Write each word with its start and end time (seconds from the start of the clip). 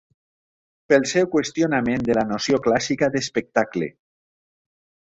Pel 0.93 1.05
seu 1.11 1.27
qüestionament 1.35 2.09
de 2.09 2.17
la 2.21 2.25
noció 2.33 2.61
clàssica 2.69 3.13
d'espectacle 3.19 3.93